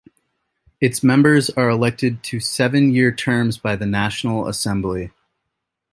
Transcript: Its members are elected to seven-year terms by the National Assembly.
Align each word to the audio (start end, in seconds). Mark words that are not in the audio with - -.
Its 0.79 1.03
members 1.03 1.51
are 1.51 1.69
elected 1.69 2.23
to 2.23 2.39
seven-year 2.39 3.11
terms 3.11 3.59
by 3.59 3.75
the 3.75 3.85
National 3.85 4.47
Assembly. 4.47 5.11